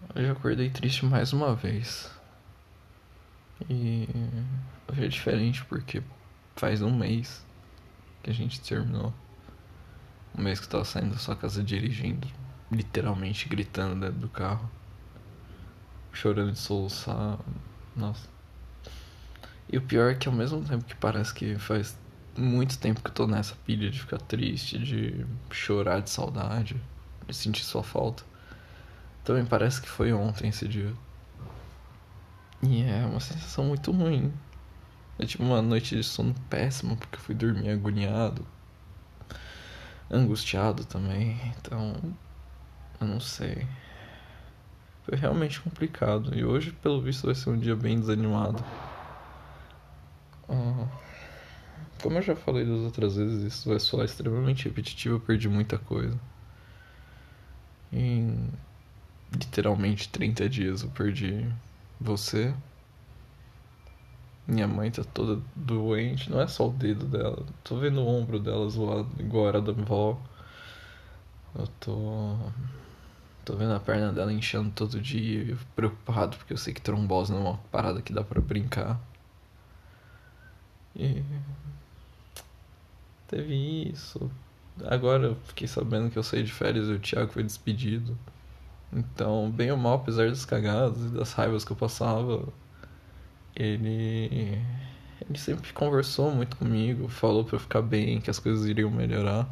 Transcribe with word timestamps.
Hoje 0.00 0.30
acordei 0.30 0.70
triste 0.70 1.04
mais 1.04 1.32
uma 1.32 1.56
vez. 1.56 2.08
E 3.68 4.08
hoje 4.88 5.04
é 5.04 5.08
diferente 5.08 5.64
porque 5.64 6.02
faz 6.54 6.80
um 6.82 6.96
mês 6.96 7.44
que 8.22 8.30
a 8.30 8.32
gente 8.32 8.60
terminou. 8.60 9.12
Um 10.36 10.42
mês 10.42 10.60
que 10.60 10.66
eu 10.66 10.70
tava 10.70 10.84
saindo 10.84 11.14
da 11.14 11.18
sua 11.18 11.34
casa 11.34 11.64
dirigindo, 11.64 12.28
literalmente 12.70 13.48
gritando 13.48 14.00
dentro 14.00 14.20
do 14.20 14.28
carro. 14.28 14.70
Chorando 16.12 16.52
de 16.52 16.58
soluçar. 16.58 17.36
Nossa. 17.96 18.28
E 19.68 19.76
o 19.78 19.82
pior 19.82 20.12
é 20.12 20.14
que 20.14 20.28
ao 20.28 20.34
mesmo 20.34 20.64
tempo 20.64 20.84
que 20.84 20.94
parece 20.94 21.34
que 21.34 21.58
faz 21.58 21.98
muito 22.36 22.78
tempo 22.78 23.02
que 23.02 23.10
eu 23.10 23.14
tô 23.14 23.26
nessa 23.26 23.56
pilha 23.66 23.90
de 23.90 23.98
ficar 23.98 24.18
triste, 24.18 24.78
de 24.78 25.26
chorar 25.50 26.00
de 26.00 26.10
saudade, 26.10 26.80
de 27.26 27.34
sentir 27.34 27.64
sua 27.64 27.82
falta. 27.82 28.22
Também 29.28 29.44
parece 29.44 29.82
que 29.82 29.90
foi 29.90 30.10
ontem 30.10 30.48
esse 30.48 30.66
dia. 30.66 30.90
E 32.62 32.82
é 32.82 33.04
uma 33.04 33.20
sensação 33.20 33.62
muito 33.62 33.92
ruim. 33.92 34.32
É 35.18 35.26
tipo 35.26 35.44
uma 35.44 35.60
noite 35.60 35.94
de 35.94 36.02
sono 36.02 36.34
péssima, 36.48 36.96
porque 36.96 37.16
eu 37.16 37.20
fui 37.20 37.34
dormir 37.34 37.68
agoniado. 37.68 38.42
Angustiado 40.10 40.82
também. 40.86 41.38
Então. 41.58 41.94
Eu 42.98 43.06
não 43.06 43.20
sei. 43.20 43.66
Foi 45.02 45.18
realmente 45.18 45.60
complicado. 45.60 46.34
E 46.34 46.42
hoje, 46.42 46.72
pelo 46.72 47.02
visto, 47.02 47.26
vai 47.26 47.34
ser 47.34 47.50
um 47.50 47.58
dia 47.58 47.76
bem 47.76 48.00
desanimado. 48.00 48.64
Ah, 50.48 50.86
como 52.02 52.16
eu 52.16 52.22
já 52.22 52.34
falei 52.34 52.64
das 52.64 52.78
outras 52.78 53.16
vezes, 53.16 53.42
isso 53.42 53.68
vai 53.68 53.78
soar 53.78 54.06
extremamente 54.06 54.64
repetitivo. 54.64 55.16
Eu 55.16 55.20
perdi 55.20 55.50
muita 55.50 55.76
coisa. 55.76 56.18
Em 57.92 58.50
literalmente 59.32 60.08
30 60.08 60.48
dias 60.48 60.82
eu 60.82 60.90
perdi 60.90 61.46
você. 62.00 62.54
Minha 64.46 64.66
mãe 64.66 64.90
tá 64.90 65.04
toda 65.04 65.42
doente, 65.54 66.30
não 66.30 66.40
é 66.40 66.46
só 66.46 66.68
o 66.68 66.72
dedo 66.72 67.04
dela. 67.04 67.44
Tô 67.62 67.78
vendo 67.78 68.00
o 68.00 68.06
ombro 68.06 68.38
dela 68.38 68.68
zoado, 68.70 69.08
igual 69.18 69.48
era 69.48 69.60
da 69.60 69.72
avó. 69.72 70.18
Eu 71.54 71.66
tô. 71.80 72.36
Tô 73.44 73.56
vendo 73.56 73.74
a 73.74 73.80
perna 73.80 74.12
dela 74.12 74.32
inchando 74.32 74.70
todo 74.70 75.00
dia, 75.00 75.56
preocupado, 75.74 76.36
porque 76.36 76.52
eu 76.52 76.56
sei 76.58 76.72
que 76.74 76.80
trombose 76.82 77.32
não 77.32 77.38
é 77.38 77.50
uma 77.50 77.58
parada 77.70 78.02
que 78.02 78.12
dá 78.12 78.22
pra 78.24 78.40
brincar. 78.40 78.98
E. 80.96 81.22
Teve 83.26 83.54
isso. 83.90 84.30
Agora 84.86 85.26
eu 85.26 85.36
fiquei 85.46 85.68
sabendo 85.68 86.10
que 86.10 86.18
eu 86.18 86.22
saí 86.22 86.42
de 86.42 86.52
férias 86.52 86.88
e 86.88 86.92
o 86.92 86.98
Thiago 86.98 87.32
foi 87.32 87.42
despedido. 87.42 88.16
Então, 88.92 89.50
bem 89.50 89.70
ou 89.70 89.76
mal, 89.76 89.94
apesar 89.96 90.28
das 90.28 90.44
cagadas 90.44 91.04
e 91.04 91.08
das 91.08 91.32
raivas 91.32 91.64
que 91.64 91.72
eu 91.72 91.76
passava, 91.76 92.48
ele 93.54 94.58
ele 95.28 95.38
sempre 95.38 95.72
conversou 95.72 96.30
muito 96.30 96.56
comigo, 96.56 97.08
falou 97.08 97.44
para 97.44 97.56
eu 97.56 97.60
ficar 97.60 97.82
bem, 97.82 98.20
que 98.20 98.30
as 98.30 98.38
coisas 98.38 98.66
iriam 98.66 98.90
melhorar. 98.90 99.48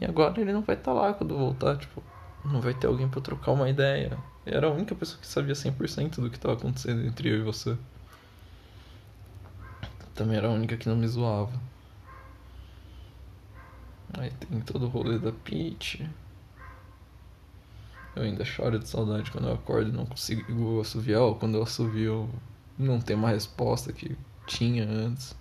E 0.00 0.04
agora 0.04 0.40
ele 0.40 0.52
não 0.52 0.62
vai 0.62 0.76
estar 0.76 0.92
tá 0.92 0.98
lá 0.98 1.12
quando 1.12 1.36
voltar, 1.36 1.76
tipo, 1.76 2.02
não 2.44 2.60
vai 2.60 2.74
ter 2.74 2.86
alguém 2.86 3.08
para 3.08 3.20
trocar 3.20 3.52
uma 3.52 3.68
ideia. 3.68 4.18
Eu 4.46 4.56
era 4.56 4.66
a 4.66 4.70
única 4.70 4.94
pessoa 4.94 5.20
que 5.20 5.26
sabia 5.26 5.54
100% 5.54 6.20
do 6.20 6.30
que 6.30 6.36
estava 6.36 6.54
acontecendo 6.54 7.06
entre 7.06 7.28
eu 7.28 7.36
e 7.36 7.42
você. 7.42 7.76
Também 10.14 10.36
era 10.36 10.48
a 10.48 10.52
única 10.52 10.76
que 10.76 10.88
não 10.88 10.96
me 10.96 11.06
zoava. 11.06 11.52
Aí 14.14 14.30
tem 14.30 14.60
todo 14.60 14.86
o 14.86 14.88
rolê 14.88 15.18
da 15.18 15.32
Peach. 15.32 16.08
Eu 18.14 18.24
ainda 18.24 18.44
choro 18.44 18.78
de 18.78 18.88
saudade 18.88 19.30
quando 19.30 19.48
eu 19.48 19.54
acordo 19.54 19.88
e 19.88 19.92
não 19.92 20.04
consigo 20.04 20.80
assoviar, 20.80 21.22
ou 21.22 21.34
quando 21.34 21.56
eu 21.56 21.62
assovio 21.62 22.28
não 22.78 23.00
tem 23.00 23.16
uma 23.16 23.30
resposta 23.30 23.92
que 23.92 24.16
tinha 24.46 24.84
antes. 24.84 25.34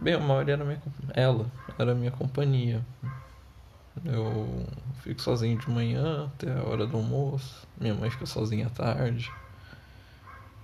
Bem 0.00 0.14
ou 0.14 0.20
mal, 0.20 0.42
era 0.42 0.64
minha, 0.64 0.80
ela 1.14 1.50
era 1.78 1.94
minha 1.94 2.10
companhia. 2.10 2.84
Eu 4.04 4.66
fico 5.00 5.20
sozinho 5.20 5.58
de 5.58 5.68
manhã 5.70 6.26
até 6.26 6.52
a 6.52 6.62
hora 6.62 6.86
do 6.86 6.96
almoço. 6.98 7.66
Minha 7.80 7.94
mãe 7.94 8.10
fica 8.10 8.26
sozinha 8.26 8.66
à 8.66 8.70
tarde. 8.70 9.32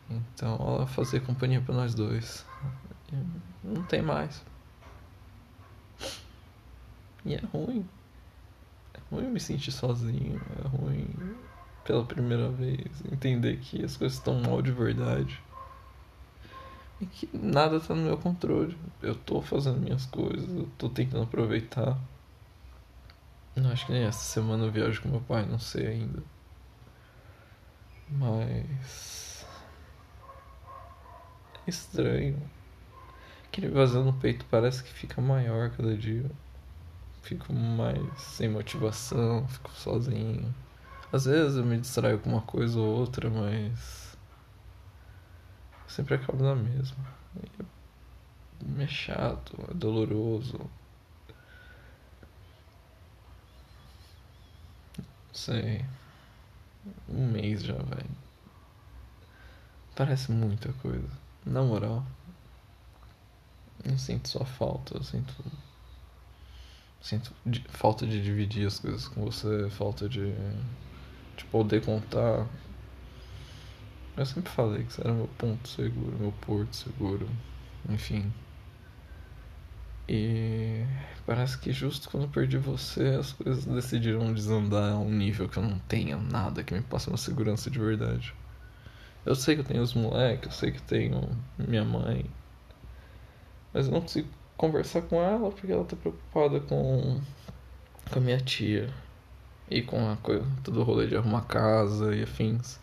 Então 0.08 0.54
ela 0.54 0.86
fazia 0.86 1.18
companhia 1.20 1.60
para 1.60 1.74
nós 1.74 1.94
dois. 1.94 2.44
Não 3.64 3.82
tem 3.84 4.02
mais. 4.02 4.44
E 7.24 7.34
é 7.34 7.40
ruim 7.52 7.88
ruim 9.12 9.30
me 9.30 9.38
sentir 9.38 9.70
sozinho, 9.70 10.40
é 10.64 10.68
ruim 10.68 11.06
pela 11.84 12.04
primeira 12.04 12.48
vez 12.48 12.80
entender 13.10 13.58
que 13.58 13.84
as 13.84 13.96
coisas 13.96 14.16
estão 14.16 14.40
mal 14.40 14.62
de 14.62 14.72
verdade. 14.72 15.42
E 17.00 17.06
que 17.06 17.28
nada 17.36 17.80
tá 17.80 17.94
no 17.94 18.02
meu 18.02 18.16
controle. 18.16 18.76
Eu 19.02 19.14
tô 19.14 19.42
fazendo 19.42 19.80
minhas 19.80 20.06
coisas, 20.06 20.48
eu 20.48 20.68
tô 20.78 20.88
tentando 20.88 21.24
aproveitar. 21.24 21.98
Não 23.54 23.70
acho 23.70 23.84
que 23.86 23.92
nem 23.92 24.04
essa 24.04 24.20
semana 24.20 24.64
eu 24.64 24.72
viajo 24.72 25.02
com 25.02 25.08
meu 25.08 25.20
pai, 25.20 25.44
não 25.44 25.58
sei 25.58 25.88
ainda. 25.88 26.22
Mas. 28.08 29.44
É 31.66 31.70
estranho. 31.70 32.40
Aquele 33.46 33.68
vazio 33.68 34.02
no 34.02 34.14
peito 34.14 34.46
parece 34.50 34.82
que 34.82 34.92
fica 34.92 35.20
maior 35.20 35.70
cada 35.70 35.94
dia 35.96 36.30
fico 37.22 37.52
mais 37.52 38.20
sem 38.20 38.48
motivação, 38.48 39.46
fico 39.48 39.70
sozinho. 39.72 40.54
Às 41.12 41.24
vezes 41.24 41.56
eu 41.56 41.64
me 41.64 41.78
distraio 41.78 42.18
com 42.18 42.30
uma 42.30 42.42
coisa 42.42 42.78
ou 42.78 42.86
outra, 42.86 43.30
mas 43.30 44.16
sempre 45.86 46.14
acabo 46.14 46.42
na 46.42 46.54
mesma. 46.54 47.04
É 48.78 48.86
chato, 48.86 49.56
é 49.70 49.74
doloroso. 49.74 50.58
Não 54.98 55.34
sei. 55.34 55.84
Um 57.08 57.30
mês 57.30 57.62
já, 57.62 57.74
velho. 57.74 58.10
Parece 59.94 60.32
muita 60.32 60.72
coisa. 60.74 61.08
Na 61.44 61.62
moral. 61.62 62.04
Eu 63.84 63.98
sinto 63.98 64.28
sua 64.28 64.46
falta, 64.46 64.96
eu 64.96 65.02
sinto 65.02 65.34
Sinto 67.02 67.34
falta 67.68 68.06
de 68.06 68.22
dividir 68.22 68.64
as 68.64 68.78
coisas 68.78 69.08
com 69.08 69.24
você, 69.24 69.68
falta 69.70 70.08
de, 70.08 70.32
de 71.36 71.44
poder 71.50 71.84
contar. 71.84 72.46
Eu 74.16 74.24
sempre 74.24 74.52
falei 74.52 74.84
que 74.84 74.92
você 74.92 75.00
era 75.00 75.12
meu 75.12 75.26
ponto 75.36 75.68
seguro, 75.68 76.16
meu 76.16 76.30
porto 76.32 76.76
seguro, 76.76 77.28
enfim. 77.88 78.32
E 80.08 80.84
parece 81.26 81.58
que 81.58 81.72
justo 81.72 82.08
quando 82.08 82.24
eu 82.24 82.28
perdi 82.28 82.56
você, 82.56 83.16
as 83.18 83.32
coisas 83.32 83.64
decidiram 83.64 84.32
desandar 84.32 84.92
a 84.92 84.98
um 84.98 85.10
nível 85.10 85.48
que 85.48 85.56
eu 85.56 85.62
não 85.64 85.80
tenho 85.80 86.20
nada 86.20 86.62
que 86.62 86.72
me 86.72 86.82
passe 86.82 87.08
uma 87.08 87.16
segurança 87.16 87.68
de 87.68 87.80
verdade. 87.80 88.32
Eu 89.26 89.34
sei 89.34 89.56
que 89.56 89.62
eu 89.62 89.64
tenho 89.64 89.82
os 89.82 89.94
moleques, 89.94 90.46
eu 90.46 90.52
sei 90.52 90.70
que 90.70 90.82
tenho 90.82 91.36
minha 91.58 91.84
mãe, 91.84 92.26
mas 93.72 93.86
eu 93.86 93.92
não 93.92 94.02
consigo 94.02 94.28
conversar 94.56 95.02
com 95.02 95.20
ela 95.20 95.50
porque 95.50 95.72
ela 95.72 95.84
tá 95.84 95.96
preocupada 95.96 96.60
com, 96.60 97.20
com 98.10 98.18
a 98.18 98.22
minha 98.22 98.38
tia 98.38 98.88
e 99.70 99.82
com 99.82 100.10
a 100.10 100.16
coisa, 100.16 100.44
todo 100.62 100.80
o 100.80 100.84
rolê 100.84 101.06
de 101.06 101.16
arrumar 101.16 101.42
casa 101.42 102.14
e 102.14 102.22
afins. 102.22 102.78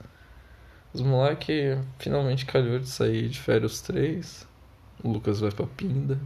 Os 0.91 1.01
moleque 1.01 1.77
finalmente 1.99 2.45
calhou 2.45 2.79
de 2.79 2.89
sair 2.89 3.29
de 3.29 3.39
férias 3.39 3.73
os 3.73 3.81
três. 3.81 4.47
O 5.03 5.11
Lucas 5.11 5.39
vai 5.39 5.51
pra 5.51 5.67
Pinda. 5.67 6.19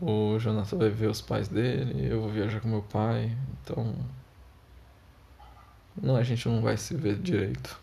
O 0.00 0.38
Jonathan 0.38 0.78
vai 0.78 0.88
ver 0.88 1.08
os 1.08 1.20
pais 1.20 1.48
dele. 1.48 2.06
Eu 2.10 2.20
vou 2.20 2.30
viajar 2.30 2.60
com 2.60 2.68
meu 2.68 2.82
pai. 2.82 3.36
Então. 3.62 3.94
Não, 6.00 6.16
a 6.16 6.22
gente 6.22 6.48
não 6.48 6.62
vai 6.62 6.76
se 6.76 6.94
ver 6.94 7.18
direito. 7.18 7.78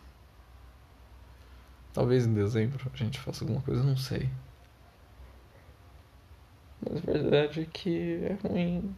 Talvez 1.94 2.26
em 2.26 2.34
dezembro 2.34 2.90
a 2.92 2.98
gente 2.98 3.20
faça 3.20 3.44
alguma 3.44 3.62
coisa, 3.62 3.84
não 3.84 3.98
sei. 3.98 4.30
Mas 6.82 6.98
a 6.98 7.12
verdade 7.12 7.62
é 7.62 7.66
que 7.66 8.24
é 8.24 8.48
ruim. 8.48 8.96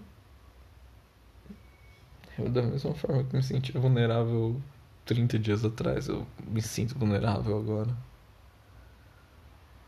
Eu, 2.37 2.49
da 2.49 2.61
mesma 2.61 2.93
forma 2.93 3.23
que 3.23 3.35
me 3.35 3.43
sentia 3.43 3.79
vulnerável 3.79 4.61
30 5.05 5.39
dias 5.39 5.65
atrás, 5.65 6.07
eu 6.07 6.25
me 6.47 6.61
sinto 6.61 6.97
vulnerável 6.97 7.57
agora. 7.57 7.95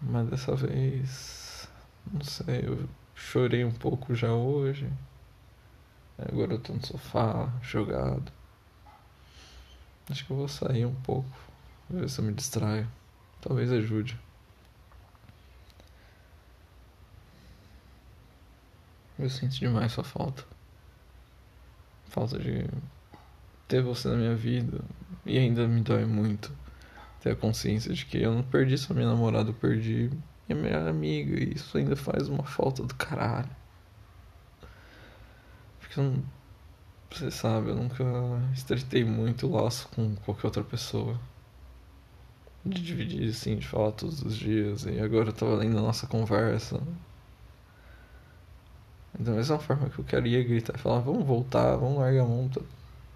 Mas 0.01 0.27
dessa 0.29 0.55
vez. 0.55 1.69
Não 2.11 2.21
sei, 2.21 2.65
eu 2.65 2.89
chorei 3.13 3.63
um 3.63 3.71
pouco 3.71 4.15
já 4.15 4.33
hoje. 4.33 4.91
Agora 6.17 6.53
eu 6.53 6.59
tô 6.59 6.73
no 6.73 6.85
sofá, 6.85 7.51
jogado. 7.61 8.31
Acho 10.09 10.25
que 10.25 10.31
eu 10.31 10.37
vou 10.37 10.47
sair 10.47 10.85
um 10.85 10.95
pouco, 10.95 11.29
ver 11.89 12.09
se 12.09 12.19
eu 12.19 12.25
me 12.25 12.33
distraio. 12.33 12.87
Talvez 13.39 13.71
ajude. 13.71 14.19
Eu 19.21 19.29
sinto 19.29 19.53
demais 19.53 19.91
sua 19.91 20.03
falta. 20.03 20.43
Falta 22.05 22.39
de 22.39 22.65
ter 23.67 23.81
você 23.81 24.07
na 24.07 24.15
minha 24.15 24.35
vida. 24.35 24.81
E 25.25 25.37
ainda 25.37 25.67
me 25.67 25.81
dói 25.81 26.05
muito 26.05 26.51
ter 27.21 27.31
a 27.31 27.35
consciência 27.35 27.93
de 27.93 28.05
que 28.05 28.17
eu 28.17 28.33
não 28.33 28.43
perdi 28.43 28.77
só 28.77 28.93
minha 28.93 29.07
namorada, 29.07 29.51
eu 29.51 29.53
perdi 29.53 30.09
minha 30.49 30.61
melhor 30.61 30.87
amiga. 30.87 31.39
E 31.39 31.53
isso 31.53 31.77
ainda 31.77 31.95
faz 31.95 32.27
uma 32.27 32.43
falta 32.43 32.83
do 32.83 32.95
caralho. 32.95 33.49
Porque 35.79 35.99
eu 35.99 36.03
não. 36.03 36.23
Você 37.11 37.29
sabe, 37.29 37.69
eu 37.69 37.75
nunca 37.75 38.03
estreitei 38.53 39.03
muito 39.03 39.45
o 39.45 39.51
laço 39.51 39.87
com 39.89 40.15
qualquer 40.15 40.47
outra 40.47 40.63
pessoa. 40.63 41.19
De 42.65 42.81
dividir, 42.81 43.29
assim, 43.29 43.57
de 43.57 43.67
falar 43.67 43.91
todos 43.91 44.23
os 44.23 44.35
dias. 44.35 44.85
E 44.85 44.99
agora 44.99 45.29
eu 45.29 45.33
tava 45.33 45.55
lendo 45.55 45.77
a 45.77 45.81
nossa 45.81 46.07
conversa. 46.07 46.81
Da 49.21 49.33
mesma 49.33 49.59
forma 49.59 49.87
que 49.87 49.99
eu 49.99 50.03
queria 50.03 50.43
gritar 50.43 50.73
e 50.75 50.79
falar, 50.79 50.99
vamos 50.99 51.23
voltar, 51.23 51.75
vamos 51.75 51.99
largar 51.99 52.23
a 52.23 52.27
mão. 52.27 52.49
Tá, 52.49 52.61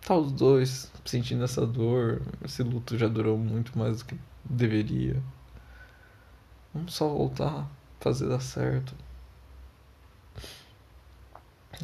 tá 0.06 0.16
os 0.16 0.32
dois 0.32 0.92
sentindo 1.04 1.44
essa 1.44 1.66
dor. 1.66 2.22
Esse 2.44 2.62
luto 2.62 2.96
já 2.96 3.08
durou 3.08 3.36
muito 3.40 3.78
mais 3.78 3.98
do 4.00 4.06
que 4.06 4.16
deveria. 4.44 5.20
Vamos 6.72 6.94
só 6.94 7.10
voltar, 7.10 7.68
fazer 8.00 8.30
dar 8.30 8.40
certo. 8.40 8.94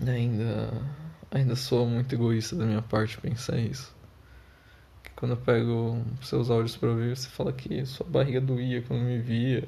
Ainda, 0.08 0.72
ainda 1.32 1.56
sou 1.56 1.88
muito 1.88 2.14
egoísta 2.14 2.56
da 2.56 2.66
minha 2.66 2.82
parte 2.84 3.18
pensar 3.18 3.58
isso. 3.58 3.92
Quando 5.16 5.32
eu 5.32 5.38
pego 5.38 6.00
seus 6.22 6.52
áudios 6.52 6.78
pra 6.78 6.90
ouvir, 6.90 7.18
você 7.18 7.28
fala 7.28 7.52
que 7.52 7.84
sua 7.88 8.06
barriga 8.06 8.40
doía 8.40 8.84
quando 8.84 9.02
me 9.02 9.18
via. 9.18 9.68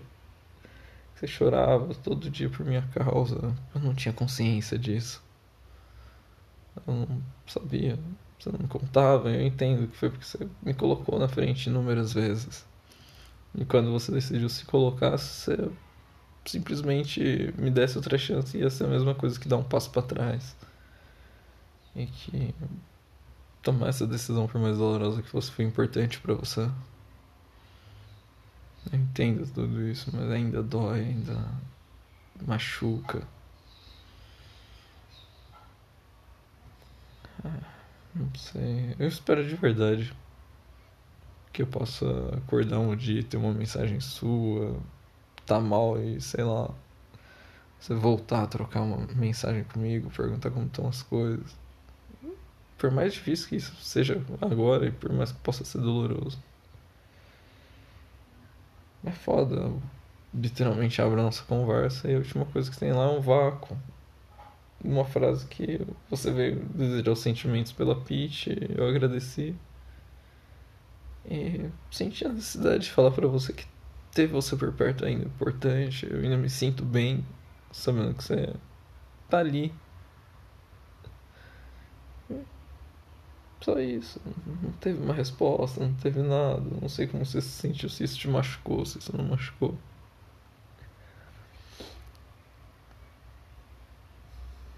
Você 1.15 1.27
chorava 1.27 1.93
todo 1.95 2.29
dia 2.29 2.49
por 2.49 2.65
minha 2.65 2.81
causa. 2.93 3.55
Eu 3.73 3.81
não 3.81 3.93
tinha 3.93 4.13
consciência 4.13 4.77
disso. 4.77 5.23
Eu 6.87 6.93
não 6.93 7.21
sabia. 7.47 7.99
Você 8.39 8.51
não 8.51 8.59
me 8.59 8.67
contava. 8.67 9.29
Eu 9.29 9.45
entendo 9.45 9.87
que 9.87 9.97
foi 9.97 10.09
porque 10.09 10.25
você 10.25 10.47
me 10.61 10.73
colocou 10.73 11.19
na 11.19 11.27
frente 11.27 11.69
inúmeras 11.69 12.13
vezes. 12.13 12.65
E 13.55 13.63
quando 13.63 13.91
você 13.91 14.11
decidiu 14.11 14.49
se 14.49 14.65
colocar, 14.65 15.17
você 15.17 15.69
simplesmente 16.45 17.53
me 17.57 17.69
desse 17.69 17.97
outra 17.97 18.17
chance, 18.17 18.57
ia 18.57 18.69
ser 18.69 18.85
a 18.85 18.89
mesma 18.89 19.15
coisa 19.15 19.39
que 19.39 19.47
dar 19.47 19.57
um 19.57 19.63
passo 19.63 19.89
para 19.91 20.01
trás. 20.01 20.55
E 21.95 22.07
que 22.07 22.55
tomar 23.61 23.89
essa 23.89 24.05
decisão, 24.05 24.47
por 24.47 24.59
mais 24.59 24.77
dolorosa 24.77 25.21
que 25.21 25.29
fosse, 25.29 25.51
foi 25.51 25.65
importante 25.65 26.19
para 26.19 26.33
você. 26.33 26.69
Eu 28.91 28.99
entendo 28.99 29.45
tudo 29.53 29.87
isso, 29.87 30.11
mas 30.13 30.29
ainda 30.31 30.61
dói, 30.61 30.99
ainda 30.99 31.49
machuca. 32.45 33.25
Ah, 37.43 37.59
não 38.13 38.33
sei. 38.35 38.95
Eu 38.99 39.07
espero 39.07 39.47
de 39.47 39.55
verdade 39.55 40.13
que 41.51 41.61
eu 41.61 41.67
possa 41.67 42.05
acordar 42.35 42.79
um 42.79 42.95
dia 42.95 43.19
e 43.19 43.23
ter 43.23 43.37
uma 43.37 43.53
mensagem 43.53 43.99
sua, 43.99 44.75
tá 45.45 45.59
mal 45.59 46.01
e 46.01 46.19
sei 46.19 46.43
lá, 46.43 46.69
você 47.79 47.93
voltar 47.93 48.43
a 48.43 48.47
trocar 48.47 48.81
uma 48.81 49.05
mensagem 49.15 49.63
comigo, 49.65 50.09
perguntar 50.09 50.49
como 50.49 50.65
estão 50.65 50.87
as 50.87 51.03
coisas. 51.03 51.55
Por 52.77 52.91
mais 52.91 53.13
difícil 53.13 53.49
que 53.49 53.55
isso 53.57 53.75
seja 53.75 54.21
agora 54.41 54.87
e 54.87 54.91
por 54.91 55.13
mais 55.13 55.31
que 55.31 55.39
possa 55.39 55.63
ser 55.63 55.79
doloroso. 55.79 56.37
É 59.05 59.11
foda. 59.11 59.71
Literalmente 60.33 61.01
abre 61.01 61.19
a 61.19 61.23
nossa 61.23 61.43
conversa 61.43 62.09
e 62.09 62.15
a 62.15 62.17
última 62.17 62.45
coisa 62.45 62.71
que 62.71 62.77
tem 62.77 62.91
lá 62.91 63.05
é 63.05 63.09
um 63.09 63.21
vácuo. 63.21 63.77
Uma 64.83 65.05
frase 65.05 65.45
que 65.47 65.79
você 66.09 66.31
veio 66.31 66.59
desejar 66.65 67.11
os 67.11 67.19
sentimentos 67.19 67.71
pela 67.71 67.95
Peach, 67.95 68.49
eu 68.75 68.87
agradeci. 68.87 69.55
E 71.25 71.69
senti 71.91 72.25
a 72.25 72.29
necessidade 72.29 72.83
de 72.83 72.91
falar 72.91 73.11
para 73.11 73.27
você 73.27 73.53
que 73.53 73.65
ter 74.13 74.27
você 74.27 74.55
por 74.55 74.73
perto 74.73 75.05
é 75.05 75.09
ainda 75.09 75.25
importante. 75.25 76.07
Eu 76.09 76.19
ainda 76.19 76.37
me 76.37 76.49
sinto 76.49 76.83
bem 76.83 77.25
sabendo 77.71 78.13
que 78.13 78.23
você 78.23 78.53
tá 79.29 79.39
ali. 79.39 79.73
Só 83.63 83.79
isso. 83.79 84.19
Não 84.61 84.73
teve 84.73 85.01
uma 85.01 85.13
resposta, 85.13 85.79
não 85.79 85.93
teve 85.93 86.21
nada. 86.21 86.61
Não 86.81 86.89
sei 86.89 87.07
como 87.07 87.25
você 87.25 87.39
se 87.41 87.49
sentiu, 87.49 87.89
se 87.89 88.03
isso 88.03 88.19
te 88.19 88.27
machucou, 88.27 88.85
se 88.85 88.99
isso 88.99 89.15
não 89.15 89.23
machucou. 89.23 89.77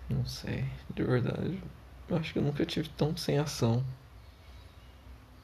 Não 0.08 0.24
sei, 0.26 0.66
de 0.94 1.04
verdade. 1.04 1.60
Eu 2.08 2.18
acho 2.18 2.32
que 2.32 2.38
eu 2.38 2.44
nunca 2.44 2.64
tive 2.64 2.88
tão 2.90 3.18
sem 3.18 3.40
ação. 3.40 3.84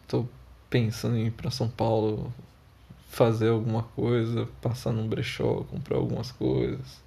Tô 0.08 0.28
pensando 0.70 1.18
em 1.18 1.28
ir 1.28 1.32
pra 1.32 1.50
São 1.50 1.68
Paulo 1.68 2.32
fazer 3.10 3.50
alguma 3.50 3.84
coisa, 3.84 4.48
passar 4.62 4.94
num 4.94 5.08
brechó, 5.08 5.64
comprar 5.64 5.98
algumas 5.98 6.32
coisas. 6.32 7.02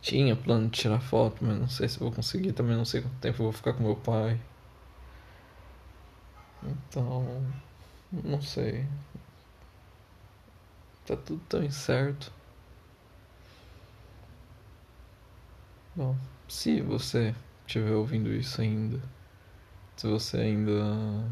Tinha 0.00 0.34
plano 0.34 0.70
de 0.70 0.80
tirar 0.80 1.00
foto, 1.00 1.44
mas 1.44 1.58
não 1.58 1.68
sei 1.68 1.88
se 1.88 1.98
vou 1.98 2.10
conseguir. 2.10 2.52
Também 2.52 2.74
não 2.74 2.86
sei 2.86 3.02
quanto 3.02 3.16
tempo 3.16 3.42
eu 3.42 3.44
vou 3.44 3.52
ficar 3.52 3.74
com 3.74 3.82
meu 3.84 3.96
pai. 3.96 4.40
Então, 6.64 7.44
não 8.12 8.40
sei. 8.40 8.86
Tá 11.06 11.16
tudo 11.16 11.42
tão 11.48 11.62
incerto. 11.62 12.32
Bom, 15.94 16.16
se 16.48 16.80
você 16.80 17.34
estiver 17.66 17.92
ouvindo 17.92 18.32
isso 18.32 18.60
ainda, 18.60 19.00
se 19.96 20.06
você 20.06 20.38
ainda 20.38 21.26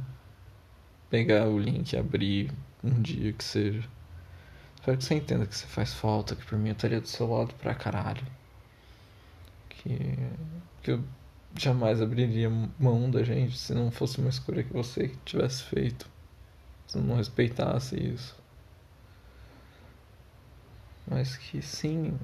pegar 1.09 1.47
o 1.49 1.59
link 1.59 1.93
e 1.93 1.97
abrir 1.99 2.53
um 2.83 3.01
dia 3.01 3.33
que 3.33 3.45
seja. 3.45 3.89
Espero 4.77 4.97
que 4.97 5.05
você 5.05 5.15
entenda 5.15 5.47
que 5.47 5.55
você 5.55 5.67
faz 5.67 5.93
falta, 5.93 6.35
que 6.35 6.45
por 6.47 6.59
mim 6.59 6.71
eu 6.71 6.75
estaria 6.75 7.01
do 7.01 7.09
seu 7.09 7.31
lado 7.31 7.55
pra 7.55 7.75
caralho. 7.75 8.27
Que, 9.69 10.17
que 10.83 10.91
eu 10.93 11.05
jamais 11.57 12.01
abriria 12.01 12.51
mão 12.79 13.11
da 13.11 13.23
gente 13.23 13.59
se 13.59 13.75
não 13.75 13.91
fosse 13.91 14.19
uma 14.19 14.31
escolha 14.31 14.63
que 14.63 14.73
você 14.73 15.11
tivesse 15.25 15.65
feito. 15.65 16.09
Se 16.87 16.99
não 16.99 17.17
respeitasse 17.17 17.97
isso. 17.97 18.37
Mas 21.07 21.37
que 21.37 21.61
sim, 21.63 22.19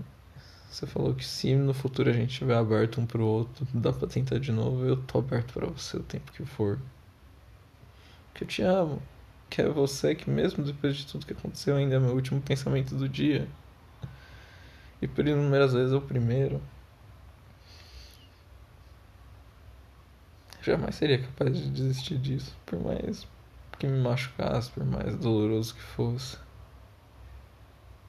você 0.71 0.87
falou 0.87 1.15
que 1.15 1.25
se 1.25 1.55
no 1.55 1.75
futuro 1.75 2.11
a 2.11 2.13
gente 2.13 2.31
estiver 2.31 2.57
aberto 2.57 3.01
um 3.01 3.07
pro 3.07 3.25
outro, 3.25 3.67
dá 3.75 3.93
pra 3.93 4.09
tentar 4.09 4.39
de 4.39 4.53
novo, 4.53 4.85
eu 4.85 4.97
tô 4.97 5.19
aberto 5.19 5.53
para 5.53 5.67
você 5.67 5.97
o 5.97 6.03
tempo 6.03 6.33
que 6.33 6.45
for. 6.45 6.79
Que 8.35 8.45
eu 8.45 8.49
te 8.49 8.63
amo 8.63 9.03
que 9.49 9.63
é 9.63 9.69
você 9.69 10.15
que, 10.15 10.29
mesmo 10.29 10.65
depois 10.65 10.97
de 10.97 11.07
tudo 11.07 11.27
que 11.27 11.33
aconteceu, 11.33 11.77
ainda 11.77 11.97
é 11.97 11.99
meu 11.99 12.15
último 12.15 12.41
pensamento 12.41 12.95
do 12.95 13.09
dia. 13.09 13.49
E 15.01 15.07
por 15.07 15.27
inúmeras 15.27 15.73
vezes 15.73 15.93
é 15.93 15.97
o 15.97 16.01
primeiro. 16.01 16.61
Jamais 20.67 20.97
seria 20.97 21.23
capaz 21.23 21.57
de 21.57 21.71
desistir 21.71 22.19
disso, 22.19 22.53
por 22.67 22.77
mais 22.81 23.25
que 23.79 23.87
me 23.87 24.03
machucasse, 24.03 24.69
por 24.73 24.85
mais 24.85 25.15
doloroso 25.15 25.73
que 25.77 25.81
fosse. 25.81 26.37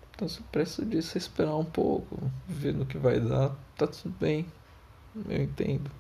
Então, 0.10 0.28
se 0.28 0.40
o 0.40 0.44
preço 0.46 0.84
disso 0.84 1.16
é 1.16 1.20
esperar 1.20 1.56
um 1.56 1.64
pouco, 1.64 2.20
ver 2.48 2.74
no 2.74 2.84
que 2.84 2.98
vai 2.98 3.20
dar, 3.20 3.56
tá 3.78 3.86
tudo 3.86 4.10
bem. 4.20 4.48
Eu 5.30 5.44
entendo. 5.44 5.92